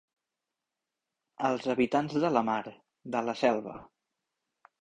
Els 1.51 1.69
habitants 1.75 2.17
de 2.25 2.33
la 2.39 2.45
mar, 2.49 2.57
de 3.17 3.25
la 3.29 3.37
selva. 3.45 3.77